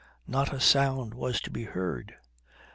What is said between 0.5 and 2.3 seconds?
a sound was to be heard.